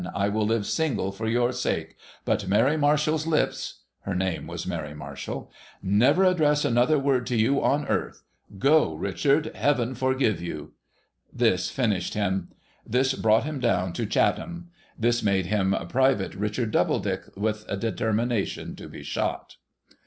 [0.15, 1.95] I will live single for your sake,
[2.25, 5.51] but Mary Marshall's lips '—her name was Mary Marshall
[6.03, 8.23] —'never address another word to you on earth.
[8.57, 9.51] Go, Richard!
[9.53, 10.71] Heaven forgive youl'
[11.31, 12.47] This finished him.
[12.83, 14.71] This brought him down to Chatham.
[14.97, 19.57] This made him Private Richard Doubledick, with a determination to be shot.